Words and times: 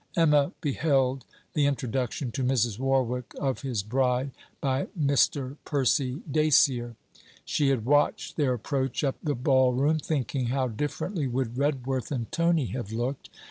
Emma 0.17 0.51
beheld 0.61 1.25
the 1.53 1.67
introduction 1.67 2.31
to 2.31 2.43
Mrs. 2.43 2.79
Warwick 2.79 3.35
of 3.39 3.61
his 3.61 3.83
bride, 3.83 4.31
by 4.59 4.87
Mr. 4.99 5.57
Percy 5.63 6.23
Dacier. 6.27 6.95
She 7.45 7.69
had 7.69 7.85
watched 7.85 8.35
their 8.35 8.53
approach 8.53 9.03
up 9.03 9.17
the 9.21 9.35
Ball 9.35 9.73
room, 9.73 9.99
thinking, 9.99 10.47
how 10.47 10.69
differently 10.69 11.27
would 11.27 11.55
Redworth 11.55 12.09
and 12.11 12.31
Tony 12.31 12.65
have 12.69 12.91
looked. 12.91 13.29